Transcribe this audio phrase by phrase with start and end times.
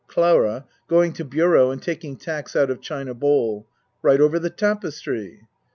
[0.07, 3.67] CLARA (Going to bureau and taking tacks out of china bowl.)
[4.01, 5.43] Right over the tapestry.